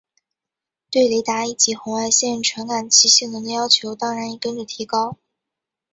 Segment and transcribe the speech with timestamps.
[0.89, 5.19] 对雷达以及红外线传感器性能的要求当然也跟着提高。